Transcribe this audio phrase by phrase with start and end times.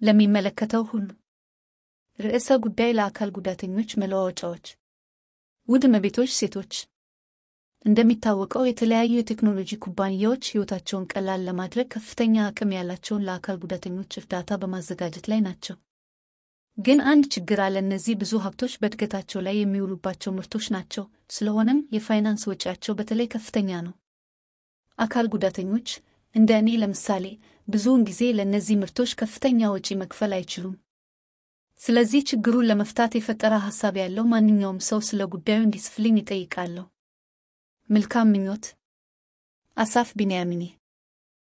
[0.00, 1.08] ለሚመለከተው ሁሉ
[2.18, 4.66] ርዕሰ ጉዳይ ለአካል ጉዳተኞች መለዋወጫዎች።
[5.68, 6.72] ውድ እመቤቶች፣ ሴቶች፣
[7.84, 15.40] እንደሚታወቀው የተለያዩ የቴክኖሎጂ ኩባንያዎች ሕይወታቸውን ቀላል ለማድረግ ከፍተኛ አቅም ያላቸውን ለአካል ጉዳተኞች እርዳታ በማዘጋጀት ላይ
[15.46, 15.76] ናቸው።
[16.78, 22.96] ግን አንድ ችግር አለ። እነዚህ ብዙ ሀብቶች በእድገታቸው ላይ የሚውሉባቸው ምርቶች ናቸው። ስለሆነም የፋይናንስ ወጪያቸው
[22.98, 23.94] በተለይ ከፍተኛ ነው።
[24.98, 25.88] አካል ጉዳተኞች
[26.34, 27.24] እንደ እኔ ለምሳሌ
[27.68, 30.74] ብዙውን ጊዜ ለእነዚህ ምርቶች ከፍተኛ ወጪ መክፈል አይችሉም።
[31.80, 36.84] ስለዚህ ችግሩን ለመፍታት የፈጠራ ሐሳብ ያለው ማንኛውም ሰው ስለ ጉዳዩ እንዲጽፍልኝ ይጠይቃለሁ።
[37.90, 38.64] መልካም ምኞት።
[39.76, 40.62] አሳፍ ቢንያሚኒ